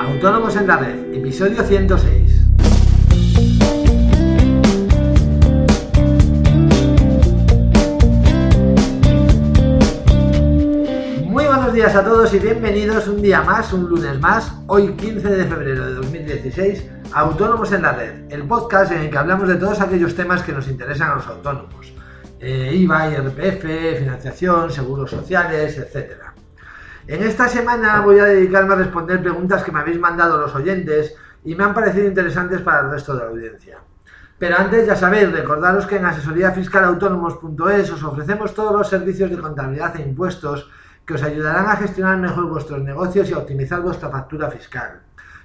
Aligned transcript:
Autónomos 0.00 0.56
en 0.56 0.66
la 0.66 0.76
Red, 0.76 1.14
episodio 1.14 1.62
106. 1.62 2.42
Muy 11.26 11.44
buenos 11.44 11.72
días 11.74 11.94
a 11.94 12.04
todos 12.04 12.32
y 12.32 12.38
bienvenidos 12.38 13.06
un 13.08 13.20
día 13.20 13.42
más, 13.42 13.72
un 13.72 13.88
lunes 13.88 14.18
más, 14.20 14.52
hoy 14.66 14.94
15 14.94 15.28
de 15.28 15.44
febrero 15.44 15.86
de 15.86 15.94
2016, 15.94 16.84
Autónomos 17.12 17.72
en 17.72 17.82
la 17.82 17.92
Red, 17.92 18.32
el 18.32 18.44
podcast 18.44 18.92
en 18.92 19.02
el 19.02 19.10
que 19.10 19.18
hablamos 19.18 19.48
de 19.48 19.56
todos 19.56 19.80
aquellos 19.80 20.14
temas 20.14 20.42
que 20.42 20.52
nos 20.52 20.68
interesan 20.68 21.10
a 21.10 21.14
los 21.16 21.26
autónomos. 21.26 21.92
Eh, 22.40 22.72
IVA, 22.74 23.10
IRPF, 23.10 23.98
financiación, 23.98 24.70
seguros 24.70 25.10
sociales, 25.10 25.76
etcétera. 25.76 26.31
En 27.08 27.20
esta 27.24 27.48
semana 27.48 28.00
voy 28.00 28.20
a 28.20 28.26
dedicarme 28.26 28.74
a 28.74 28.76
responder 28.76 29.20
preguntas 29.20 29.64
que 29.64 29.72
me 29.72 29.80
habéis 29.80 29.98
mandado 29.98 30.38
los 30.38 30.54
oyentes 30.54 31.16
y 31.44 31.56
me 31.56 31.64
han 31.64 31.74
parecido 31.74 32.06
interesantes 32.06 32.60
para 32.60 32.82
el 32.82 32.90
resto 32.90 33.14
de 33.14 33.24
la 33.24 33.30
audiencia. 33.30 33.78
Pero 34.38 34.56
antes, 34.56 34.86
ya 34.86 34.94
sabéis, 34.94 35.32
recordaros 35.32 35.86
que 35.86 35.96
en 35.96 36.04
asesoríafiscalautónomos.es 36.04 37.90
os 37.90 38.04
ofrecemos 38.04 38.54
todos 38.54 38.72
los 38.72 38.88
servicios 38.88 39.30
de 39.30 39.38
contabilidad 39.38 39.96
e 39.96 40.02
impuestos 40.02 40.70
que 41.04 41.14
os 41.14 41.22
ayudarán 41.24 41.66
a 41.66 41.76
gestionar 41.76 42.18
mejor 42.18 42.46
vuestros 42.48 42.80
negocios 42.80 43.28
y 43.28 43.32
a 43.32 43.38
optimizar 43.38 43.80
vuestra 43.80 44.08
factura 44.08 44.48
fiscal. 44.48 45.00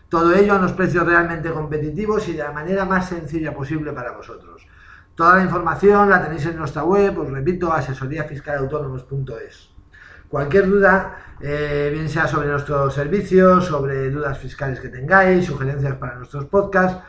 Todo 0.10 0.36
ello 0.36 0.54
a 0.54 0.58
unos 0.58 0.74
precios 0.74 1.08
realmente 1.08 1.52
competitivos 1.52 2.28
y 2.28 2.34
de 2.34 2.44
la 2.44 2.52
manera 2.52 2.86
más 2.86 3.10
sencilla 3.10 3.54
posible 3.54 3.94
para 3.94 4.12
vosotros. 4.12 4.68
Toda 5.16 5.38
la 5.38 5.44
información 5.44 6.12
la 6.12 6.24
tenéis 6.24 6.46
en 6.46 6.58
nuestra 6.58 6.84
web, 6.84 7.18
os 7.18 7.32
repito, 7.32 7.74
asesoríafiscalautónomos.es. 7.74 9.72
Cualquier 10.30 10.68
duda, 10.70 11.16
eh, 11.42 11.90
bien 11.94 12.10
sea 12.10 12.28
sobre 12.28 12.48
nuestros 12.48 12.94
servicios, 12.94 13.66
sobre 13.66 14.10
dudas 14.10 14.38
fiscales 14.38 14.80
que 14.80 14.90
tengáis, 14.90 15.46
sugerencias 15.46 15.96
para 15.96 16.16
nuestros 16.16 16.46
podcasts, 16.46 17.00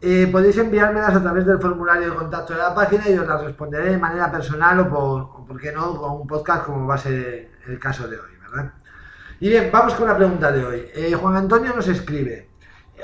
eh, 0.00 0.28
podéis 0.30 0.58
enviármelas 0.58 1.14
a 1.14 1.22
través 1.22 1.46
del 1.46 1.60
formulario 1.60 2.10
de 2.10 2.16
contacto 2.16 2.52
de 2.52 2.58
la 2.58 2.74
página 2.74 3.08
y 3.08 3.16
os 3.16 3.26
las 3.26 3.42
responderé 3.42 3.90
de 3.90 3.98
manera 3.98 4.30
personal 4.30 4.80
o 4.80 4.88
por, 4.88 5.46
por 5.46 5.60
qué 5.60 5.72
no, 5.72 5.96
con 5.96 6.22
un 6.22 6.26
podcast 6.26 6.64
como 6.64 6.86
va 6.86 6.96
a 6.96 6.98
ser 6.98 7.50
el 7.66 7.78
caso 7.78 8.08
de 8.08 8.18
hoy, 8.18 8.30
¿verdad? 8.40 8.72
Y 9.38 9.48
bien, 9.48 9.70
vamos 9.72 9.94
con 9.94 10.08
la 10.08 10.16
pregunta 10.16 10.50
de 10.50 10.64
hoy. 10.64 10.90
Eh, 10.94 11.14
Juan 11.14 11.36
Antonio 11.36 11.72
nos 11.74 11.86
escribe, 11.88 12.50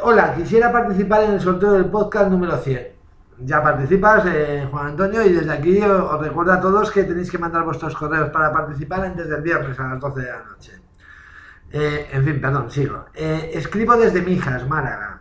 hola, 0.02 0.34
quisiera 0.34 0.72
participar 0.72 1.24
en 1.24 1.32
el 1.32 1.40
sorteo 1.40 1.72
del 1.72 1.86
podcast 1.86 2.30
número 2.30 2.56
100 2.56 2.97
ya 3.40 3.62
participas, 3.62 4.24
eh, 4.26 4.66
Juan 4.70 4.88
Antonio, 4.88 5.24
y 5.24 5.32
desde 5.32 5.52
aquí 5.52 5.80
os, 5.82 6.20
recuerdo 6.20 6.52
a 6.52 6.60
todos 6.60 6.90
que 6.90 7.04
tenéis 7.04 7.30
que 7.30 7.38
mandar 7.38 7.64
vuestros 7.64 7.94
correos 7.94 8.30
para 8.30 8.52
participar 8.52 9.04
antes 9.04 9.28
del 9.28 9.42
viernes 9.42 9.78
a 9.78 9.88
las 9.88 10.00
12 10.00 10.20
de 10.20 10.26
la 10.26 10.44
noche. 10.44 10.72
Eh, 11.70 12.08
en 12.12 12.24
fin, 12.24 12.40
perdón, 12.40 12.70
sigo. 12.70 13.04
Eh, 13.14 13.50
escribo 13.54 13.96
desde 13.96 14.22
Mijas, 14.22 14.66
Málaga. 14.66 15.20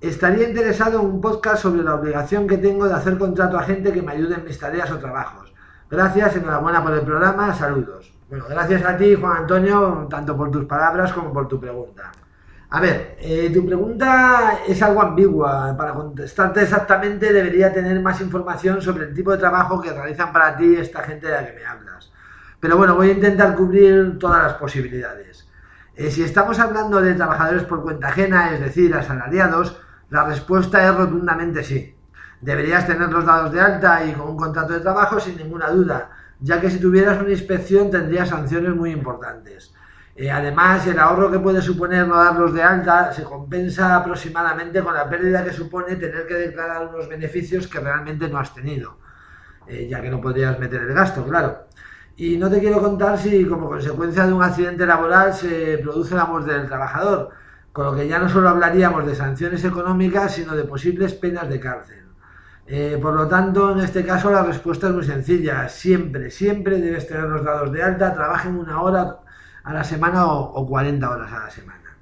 Estaría 0.00 0.48
interesado 0.48 1.00
en 1.00 1.06
un 1.06 1.20
podcast 1.20 1.62
sobre 1.62 1.82
la 1.82 1.94
obligación 1.94 2.46
que 2.46 2.56
tengo 2.56 2.88
de 2.88 2.94
hacer 2.94 3.18
contrato 3.18 3.58
a 3.58 3.62
gente 3.64 3.92
que 3.92 4.00
me 4.00 4.12
ayude 4.12 4.36
en 4.36 4.44
mis 4.44 4.58
tareas 4.58 4.90
o 4.90 4.98
trabajos. 4.98 5.52
Gracias, 5.90 6.36
enhorabuena 6.36 6.82
por 6.82 6.94
el 6.94 7.02
programa, 7.02 7.52
saludos. 7.52 8.12
Bueno, 8.30 8.46
gracias 8.48 8.84
a 8.84 8.96
ti, 8.96 9.14
Juan 9.16 9.38
Antonio, 9.38 10.06
tanto 10.08 10.36
por 10.36 10.50
tus 10.50 10.64
palabras 10.64 11.12
como 11.12 11.32
por 11.32 11.48
tu 11.48 11.60
pregunta. 11.60 12.12
A 12.72 12.80
ver, 12.80 13.16
eh, 13.20 13.50
tu 13.52 13.66
pregunta 13.66 14.60
es 14.66 14.80
algo 14.80 15.02
ambigua. 15.02 15.74
Para 15.76 15.92
contestarte 15.92 16.62
exactamente 16.62 17.32
debería 17.32 17.72
tener 17.72 18.00
más 18.00 18.20
información 18.20 18.80
sobre 18.80 19.06
el 19.06 19.14
tipo 19.14 19.32
de 19.32 19.38
trabajo 19.38 19.80
que 19.80 19.92
realizan 19.92 20.32
para 20.32 20.56
ti 20.56 20.76
esta 20.76 21.02
gente 21.02 21.26
de 21.26 21.32
la 21.32 21.46
que 21.46 21.58
me 21.58 21.66
hablas. 21.66 22.12
Pero 22.60 22.76
bueno, 22.76 22.94
voy 22.94 23.08
a 23.08 23.14
intentar 23.14 23.56
cubrir 23.56 24.18
todas 24.20 24.44
las 24.44 24.54
posibilidades. 24.54 25.48
Eh, 25.96 26.12
si 26.12 26.22
estamos 26.22 26.60
hablando 26.60 27.00
de 27.00 27.14
trabajadores 27.14 27.64
por 27.64 27.82
cuenta 27.82 28.08
ajena, 28.08 28.54
es 28.54 28.60
decir, 28.60 28.94
asalariados, 28.94 29.76
la 30.08 30.24
respuesta 30.24 30.86
es 30.86 30.94
rotundamente 30.94 31.64
sí. 31.64 31.96
Deberías 32.40 32.86
tener 32.86 33.10
los 33.10 33.26
dados 33.26 33.50
de 33.52 33.60
alta 33.60 34.04
y 34.04 34.12
con 34.12 34.28
un 34.28 34.36
contrato 34.36 34.74
de 34.74 34.80
trabajo 34.80 35.18
sin 35.18 35.36
ninguna 35.36 35.70
duda, 35.70 36.10
ya 36.38 36.60
que 36.60 36.70
si 36.70 36.78
tuvieras 36.78 37.20
una 37.20 37.30
inspección 37.30 37.90
tendrías 37.90 38.28
sanciones 38.28 38.76
muy 38.76 38.92
importantes. 38.92 39.74
Eh, 40.20 40.30
además, 40.30 40.86
el 40.86 40.98
ahorro 40.98 41.30
que 41.30 41.38
puede 41.38 41.62
suponer 41.62 42.06
no 42.06 42.22
darlos 42.22 42.52
de 42.52 42.62
alta 42.62 43.10
se 43.10 43.24
compensa 43.24 43.96
aproximadamente 43.96 44.82
con 44.82 44.92
la 44.92 45.08
pérdida 45.08 45.42
que 45.42 45.50
supone 45.50 45.96
tener 45.96 46.26
que 46.26 46.34
declarar 46.34 46.88
unos 46.88 47.08
beneficios 47.08 47.66
que 47.66 47.80
realmente 47.80 48.28
no 48.28 48.38
has 48.38 48.52
tenido, 48.52 48.98
eh, 49.66 49.88
ya 49.88 50.02
que 50.02 50.10
no 50.10 50.20
podrías 50.20 50.58
meter 50.58 50.82
el 50.82 50.92
gasto, 50.92 51.24
claro. 51.24 51.68
Y 52.16 52.36
no 52.36 52.50
te 52.50 52.60
quiero 52.60 52.82
contar 52.82 53.16
si 53.16 53.46
como 53.46 53.70
consecuencia 53.70 54.26
de 54.26 54.34
un 54.34 54.42
accidente 54.42 54.84
laboral 54.84 55.32
se 55.32 55.78
produce 55.78 56.14
la 56.14 56.26
muerte 56.26 56.52
del 56.52 56.66
trabajador, 56.66 57.30
con 57.72 57.86
lo 57.86 57.96
que 57.96 58.06
ya 58.06 58.18
no 58.18 58.28
solo 58.28 58.50
hablaríamos 58.50 59.06
de 59.06 59.14
sanciones 59.14 59.64
económicas, 59.64 60.34
sino 60.34 60.54
de 60.54 60.64
posibles 60.64 61.14
penas 61.14 61.48
de 61.48 61.60
cárcel. 61.60 62.04
Eh, 62.66 62.98
por 63.00 63.14
lo 63.14 63.26
tanto, 63.26 63.72
en 63.72 63.80
este 63.80 64.04
caso 64.04 64.30
la 64.30 64.42
respuesta 64.42 64.88
es 64.88 64.92
muy 64.92 65.04
sencilla. 65.04 65.66
Siempre, 65.70 66.30
siempre 66.30 66.78
debes 66.78 67.06
tener 67.08 67.24
los 67.24 67.42
dados 67.42 67.72
de 67.72 67.82
alta, 67.82 68.12
trabajen 68.12 68.58
una 68.58 68.82
hora 68.82 69.20
a 69.64 69.72
la 69.72 69.84
semana 69.84 70.26
o, 70.26 70.66
40 70.66 71.10
horas 71.10 71.32
a 71.32 71.40
la 71.40 71.50
semana. 71.50 71.96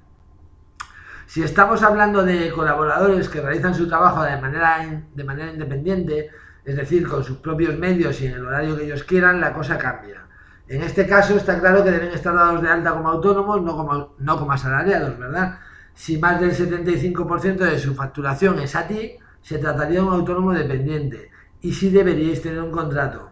Si 1.25 1.43
estamos 1.43 1.83
hablando 1.83 2.23
de 2.23 2.51
colaboradores 2.51 3.29
que 3.29 3.41
realizan 3.41 3.75
su 3.75 3.87
trabajo 3.87 4.23
de 4.23 4.37
manera, 4.37 5.03
de 5.13 5.23
manera 5.23 5.51
independiente, 5.51 6.29
es 6.65 6.75
decir, 6.75 7.07
con 7.07 7.23
sus 7.23 7.37
propios 7.37 7.77
medios 7.77 8.19
y 8.21 8.27
en 8.27 8.33
el 8.33 8.45
horario 8.45 8.75
que 8.75 8.85
ellos 8.85 9.03
quieran, 9.03 9.39
la 9.39 9.53
cosa 9.53 9.77
cambia. 9.77 10.23
En 10.67 10.83
este 10.83 11.07
caso 11.07 11.35
está 11.35 11.59
claro 11.59 11.83
que 11.83 11.91
deben 11.91 12.11
estar 12.11 12.33
dados 12.33 12.61
de 12.61 12.69
alta 12.69 12.93
como 12.93 13.09
autónomos, 13.09 13.61
no 13.61 13.75
como, 13.75 14.15
no 14.19 14.37
como 14.37 14.51
asalariados, 14.51 15.17
¿verdad? 15.17 15.59
Si 15.93 16.17
más 16.17 16.39
del 16.39 16.51
75% 16.51 17.57
de 17.57 17.79
su 17.79 17.95
facturación 17.95 18.59
es 18.59 18.75
a 18.75 18.87
ti, 18.87 19.17
se 19.41 19.57
trataría 19.57 19.99
de 19.99 20.05
un 20.05 20.13
autónomo 20.13 20.53
dependiente 20.53 21.31
y 21.61 21.73
sí 21.73 21.89
deberíais 21.89 22.41
tener 22.41 22.61
un 22.61 22.71
contrato. 22.71 23.31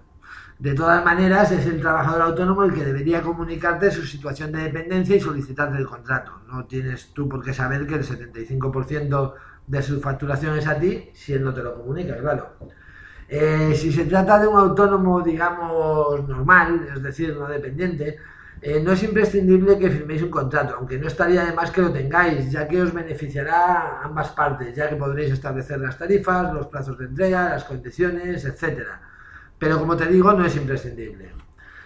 De 0.59 0.73
todas 0.73 1.06
maneras, 1.06 1.51
es 1.51 1.68
el 1.68 1.79
trabajador 1.79 2.23
autónomo 2.23 2.63
el 2.63 2.73
que 2.73 2.84
debería 2.84 3.22
comunicarte 3.22 3.91
su 3.91 4.03
situación 4.03 4.51
de 4.51 4.63
dependencia 4.63 5.16
y 5.16 5.19
solicitarte 5.19 5.78
el 5.78 5.85
contrato. 5.85 6.41
No 6.47 6.66
tienes 6.66 7.13
tú 7.13 7.29
por 7.29 7.44
qué 7.44 7.53
saber 7.53 7.85
que 7.85 7.94
el 7.94 8.03
75% 8.03 9.34
de 9.68 9.81
su 9.84 10.01
facturación 10.01 10.57
es 10.57 10.66
a 10.68 10.79
ti 10.79 11.12
si 11.13 11.34
él 11.34 11.44
no 11.44 11.53
te 11.53 11.62
lo 11.62 11.75
comunica, 11.75 12.18
claro. 12.18 12.53
Eh, 13.29 13.73
si 13.75 13.91
se 13.91 14.06
trata 14.06 14.40
de 14.40 14.47
un 14.47 14.57
autónomo, 14.57 15.22
digamos, 15.22 16.28
normal, 16.28 16.88
es 16.91 17.03
decir, 17.03 17.35
no 17.38 17.47
dependiente, 17.47 18.18
eh, 18.59 18.81
no 18.81 18.94
es 18.94 19.03
imprescindible 19.03 19.78
que 19.78 19.91
firméis 19.91 20.24
un 20.24 20.31
contrato, 20.31 20.75
aunque 20.78 20.97
no 20.97 21.06
estaría 21.07 21.45
de 21.45 21.53
más 21.53 21.69
que 21.69 21.81
lo 21.81 21.91
tengáis, 21.91 22.51
ya 22.51 22.68
que 22.68 22.81
os 22.81 22.91
beneficiará 22.91 24.01
ambas 24.01 24.29
partes, 24.29 24.74
ya 24.75 24.89
que 24.89 24.95
podréis 24.95 25.34
establecer 25.34 25.79
las 25.79 26.00
tarifas, 26.00 26.51
los 26.51 26.66
plazos 26.68 26.97
de 26.97 27.06
entrega, 27.06 27.50
las 27.50 27.66
condiciones, 27.66 28.44
etcétera 28.45 29.06
pero 29.59 29.79
como 29.79 29.95
te 29.95 30.07
digo, 30.07 30.34
no 30.34 30.45
es 30.45 30.56
imprescindible. 30.56 31.31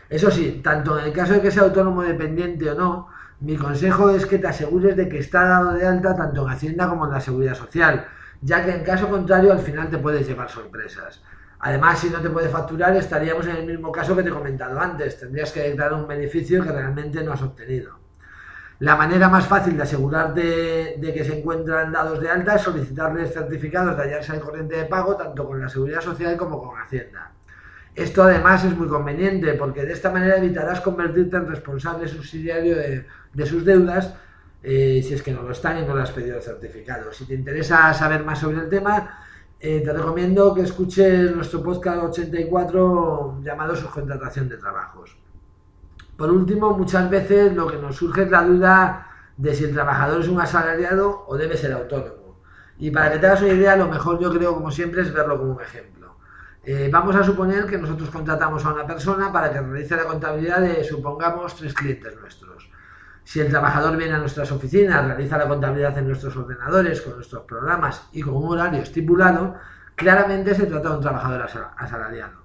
Eso 0.09 0.29
sí, 0.29 0.59
tanto 0.63 0.99
en 0.99 1.05
el 1.05 1.13
caso 1.13 1.33
de 1.33 1.41
que 1.41 1.51
sea 1.51 1.63
autónomo 1.63 2.01
dependiente 2.01 2.69
o 2.69 2.75
no, 2.75 3.07
mi 3.39 3.55
consejo 3.55 4.09
es 4.09 4.25
que 4.25 4.39
te 4.39 4.47
asegures 4.47 4.95
de 4.95 5.07
que 5.07 5.19
está 5.19 5.45
dado 5.45 5.73
de 5.73 5.87
alta 5.87 6.15
tanto 6.15 6.43
en 6.43 6.49
Hacienda 6.49 6.89
como 6.89 7.05
en 7.05 7.11
la 7.13 7.21
Seguridad 7.21 7.55
Social, 7.55 8.05
ya 8.41 8.63
que 8.63 8.71
en 8.71 8.83
caso 8.83 9.09
contrario 9.09 9.51
al 9.51 9.59
final 9.59 9.89
te 9.89 9.97
puedes 9.97 10.27
llevar 10.27 10.49
sorpresas. 10.49 11.23
Además, 11.59 11.99
si 11.99 12.09
no 12.09 12.19
te 12.19 12.29
puede 12.29 12.49
facturar, 12.49 12.95
estaríamos 12.95 13.45
en 13.47 13.55
el 13.55 13.65
mismo 13.65 13.91
caso 13.91 14.15
que 14.15 14.23
te 14.23 14.29
he 14.29 14.33
comentado 14.33 14.79
antes, 14.79 15.19
tendrías 15.19 15.51
que 15.51 15.61
declarar 15.61 15.93
un 15.93 16.07
beneficio 16.07 16.63
que 16.63 16.71
realmente 16.71 17.23
no 17.23 17.33
has 17.33 17.41
obtenido. 17.41 17.99
La 18.79 18.95
manera 18.95 19.29
más 19.29 19.45
fácil 19.45 19.77
de 19.77 19.83
asegurarte 19.83 20.95
de 20.97 21.13
que 21.13 21.23
se 21.23 21.37
encuentran 21.37 21.91
dados 21.91 22.19
de 22.19 22.29
alta 22.29 22.55
es 22.55 22.63
solicitarles 22.63 23.31
certificados 23.31 23.95
de 23.95 24.03
hallarse 24.03 24.33
en 24.33 24.39
corriente 24.39 24.75
de 24.75 24.85
pago 24.85 25.15
tanto 25.15 25.47
con 25.47 25.61
la 25.61 25.69
Seguridad 25.69 26.01
Social 26.01 26.35
como 26.35 26.59
con 26.59 26.81
Hacienda. 26.81 27.31
Esto 27.95 28.23
además 28.23 28.63
es 28.63 28.75
muy 28.75 28.87
conveniente 28.87 29.53
porque 29.53 29.85
de 29.85 29.93
esta 29.93 30.11
manera 30.11 30.37
evitarás 30.37 30.79
convertirte 30.81 31.35
en 31.35 31.47
responsable 31.47 32.07
subsidiario 32.07 32.77
de, 32.77 33.45
sus 33.45 33.65
deudas 33.65 34.15
eh, 34.63 35.01
si 35.05 35.13
es 35.13 35.21
que 35.21 35.33
no 35.33 35.41
lo 35.41 35.51
están 35.51 35.79
y 35.79 35.85
no 35.85 35.95
le 35.95 36.03
has 36.03 36.11
pedido 36.11 36.37
el 36.37 36.43
certificado. 36.43 37.11
Si 37.11 37.25
te 37.25 37.33
interesa 37.33 37.93
saber 37.93 38.23
más 38.23 38.39
sobre 38.39 38.59
el 38.59 38.69
tema, 38.69 39.19
eh, 39.59 39.81
te 39.83 39.93
recomiendo 39.93 40.55
que 40.55 40.61
escuches 40.61 41.35
nuestro 41.35 41.61
podcast 41.61 42.03
84 42.03 43.41
llamado 43.43 43.75
Subcontratación 43.75 44.47
de 44.47 44.57
Trabajos. 44.57 45.17
Por 46.15 46.31
último, 46.31 46.77
muchas 46.77 47.09
veces 47.09 47.53
lo 47.53 47.67
que 47.67 47.77
nos 47.77 47.95
surge 47.95 48.23
es 48.23 48.31
la 48.31 48.43
duda 48.43 49.07
de 49.37 49.53
si 49.53 49.65
el 49.65 49.73
trabajador 49.73 50.21
es 50.21 50.27
un 50.27 50.39
asalariado 50.39 51.25
o 51.27 51.35
debe 51.35 51.57
ser 51.57 51.73
autónomo. 51.73 52.39
Y 52.77 52.89
para 52.89 53.11
que 53.11 53.19
te 53.19 53.27
hagas 53.27 53.41
una 53.41 53.53
idea, 53.53 53.75
lo 53.75 53.87
mejor 53.87 54.19
yo 54.19 54.31
creo, 54.31 54.55
como 54.55 54.71
siempre, 54.71 55.01
es 55.01 55.13
verlo 55.13 55.37
como 55.37 55.53
un 55.53 55.61
ejemplo. 55.61 56.00
Eh, 56.63 56.89
vamos 56.91 57.15
a 57.15 57.23
suponer 57.23 57.65
que 57.65 57.77
nosotros 57.77 58.09
contratamos 58.11 58.63
a 58.65 58.73
una 58.73 58.85
persona 58.85 59.31
para 59.31 59.51
que 59.51 59.61
realice 59.61 59.95
la 59.95 60.05
contabilidad 60.05 60.61
de, 60.61 60.83
supongamos, 60.83 61.55
tres 61.55 61.73
clientes 61.73 62.15
nuestros. 62.19 62.69
Si 63.23 63.39
el 63.39 63.49
trabajador 63.49 63.97
viene 63.97 64.13
a 64.13 64.19
nuestras 64.19 64.51
oficinas, 64.51 65.05
realiza 65.05 65.37
la 65.37 65.47
contabilidad 65.47 65.97
en 65.97 66.07
nuestros 66.07 66.35
ordenadores, 66.37 67.01
con 67.01 67.15
nuestros 67.15 67.43
programas 67.43 68.07
y 68.11 68.21
con 68.21 68.35
un 68.35 68.49
horario 68.49 68.81
estipulado, 68.81 69.55
claramente 69.95 70.53
se 70.53 70.67
trata 70.67 70.89
de 70.89 70.95
un 70.95 71.01
trabajador 71.01 71.47
asalariado. 71.77 72.41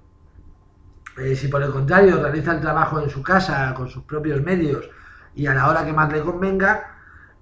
Eh, 1.19 1.34
si 1.34 1.48
por 1.48 1.62
el 1.62 1.70
contrario 1.70 2.22
realiza 2.22 2.52
el 2.52 2.60
trabajo 2.60 3.00
en 3.00 3.10
su 3.10 3.22
casa, 3.22 3.72
con 3.74 3.88
sus 3.88 4.04
propios 4.04 4.40
medios 4.42 4.88
y 5.34 5.46
a 5.46 5.54
la 5.54 5.69
hora 5.69 5.84
que 5.84 5.92
más 5.92 6.10
le 6.12 6.20
convenga, 6.20 6.96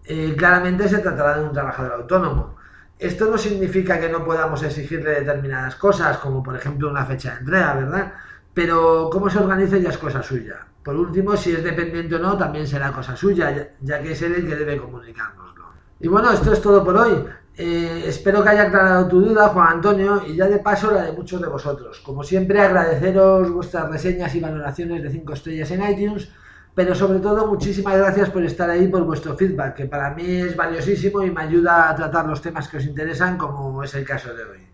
eh, 0.05 0.35
claramente 0.37 0.89
se 0.89 0.99
tratará 0.99 1.39
de 1.39 1.45
un 1.45 1.53
trabajador 1.53 1.93
autónomo. 1.93 2.57
Esto 2.99 3.31
no 3.31 3.37
significa 3.37 3.99
que 3.99 4.09
no 4.09 4.25
podamos 4.25 4.63
exigirle 4.63 5.11
determinadas 5.11 5.77
cosas, 5.77 6.19
como 6.19 6.43
por 6.43 6.57
ejemplo 6.57 6.89
una 6.89 7.05
fecha 7.05 7.33
de 7.33 7.41
entrega, 7.41 7.75
¿verdad? 7.75 8.13
Pero 8.53 9.11
cómo 9.11 9.29
se 9.29 9.39
organiza 9.39 9.79
ya 9.79 9.91
es 9.91 9.99
cosa 9.99 10.23
suya. 10.23 10.67
Por 10.83 10.97
último, 10.97 11.37
si 11.37 11.53
es 11.53 11.65
dependiente 11.65 12.15
o 12.15 12.19
no, 12.19 12.37
también 12.37 12.67
será 12.67 12.93
cosa 12.93 13.17
suya, 13.17 13.71
ya 13.81 14.03
que 14.03 14.13
es 14.13 14.23
él 14.23 14.35
el 14.35 14.47
que 14.47 14.55
debe 14.55 14.77
comunicárnoslo. 14.77 15.65
Y 15.99 16.09
bueno, 16.09 16.31
esto 16.31 16.53
es 16.53 16.61
todo 16.61 16.85
por 16.85 16.97
hoy. 16.97 17.25
Eh, 17.57 18.05
espero 18.07 18.43
que 18.43 18.51
haya 18.51 18.65
aclarado 18.65 19.09
tu 19.09 19.21
duda, 19.21 19.49
Juan 19.49 19.75
Antonio, 19.75 20.23
y 20.27 20.37
ya 20.37 20.47
de 20.47 20.59
paso 20.59 20.91
la 20.91 21.03
de 21.03 21.13
muchos 21.13 21.41
de 21.41 21.49
vosotros. 21.49 22.01
Como 22.01 22.23
siempre, 22.23 22.61
agradeceros 22.61 23.51
vuestras 23.51 23.89
reseñas 23.91 24.35
y 24.35 24.41
valoraciones 24.41 25.03
de 25.03 25.11
5 25.11 25.33
estrellas 25.33 25.71
en 25.71 25.91
iTunes, 25.91 26.31
pero 26.75 26.95
sobre 26.95 27.21
todo 27.21 27.47
muchísimas 27.47 27.97
gracias 27.97 28.31
por 28.31 28.45
estar 28.45 28.69
ahí, 28.69 28.89
por 28.89 29.05
vuestro 29.05 29.37
feedback, 29.37 29.75
que 29.75 29.85
para 29.87 30.11
mí 30.11 30.25
es 30.25 30.57
valiosísimo 30.57 31.23
y 31.23 31.31
me 31.31 31.43
ayuda 31.43 31.89
a 31.89 31.95
tratar 31.95 32.27
los 32.27 32.43
temas 32.43 32.69
que 32.69 32.79
os 32.79 32.85
interesan, 32.85 33.39
como 33.39 33.83
es 33.83 33.95
el 33.95 34.05
caso 34.05 34.35
de 34.35 34.45
hoy. 34.45 34.67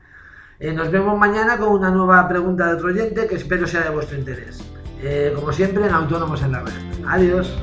Eh, 0.59 0.73
nos 0.73 0.91
vemos 0.91 1.19
mañana 1.19 1.57
con 1.59 1.71
una 1.71 1.91
nueva 1.91 2.27
pregunta 2.29 2.67
de 2.67 2.75
otro 2.75 2.89
oyente 2.89 3.27
que 3.27 3.37
espero 3.37 3.67
sea 3.67 3.83
de 3.83 3.91
vuestro 3.91 4.19
interés. 4.19 4.61
Eh, 5.03 5.33
como 5.35 5.53
siempre, 5.53 5.87
en 5.87 5.93
Autónomos 5.93 6.43
en 6.43 6.53
la 6.53 6.61
Red. 6.61 6.73
Adiós. 7.07 7.57